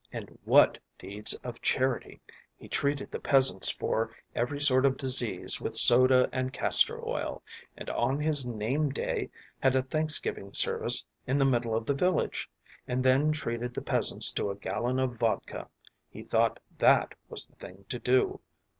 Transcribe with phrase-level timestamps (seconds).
[0.11, 2.21] And what deeds of charity!
[2.57, 7.43] He treated the peasants for every sort of disease with soda and castor oil,
[7.77, 9.29] and on his name day
[9.59, 12.49] had a thanksgiving service in the middle of the village,
[12.87, 15.67] and then treated the peasants to a gallon of vodka
[16.09, 18.41] he thought that was the thing to do.